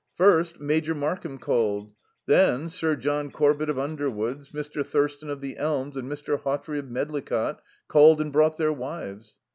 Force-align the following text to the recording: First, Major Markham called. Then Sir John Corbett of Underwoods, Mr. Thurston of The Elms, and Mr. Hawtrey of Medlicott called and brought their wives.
First, 0.15 0.59
Major 0.59 0.95
Markham 0.95 1.37
called. 1.37 1.93
Then 2.25 2.69
Sir 2.69 2.95
John 2.95 3.29
Corbett 3.29 3.69
of 3.69 3.77
Underwoods, 3.77 4.49
Mr. 4.49 4.83
Thurston 4.83 5.29
of 5.29 5.41
The 5.41 5.57
Elms, 5.57 5.95
and 5.95 6.11
Mr. 6.11 6.39
Hawtrey 6.41 6.79
of 6.79 6.89
Medlicott 6.89 7.59
called 7.87 8.19
and 8.19 8.33
brought 8.33 8.57
their 8.57 8.73
wives. 8.73 9.37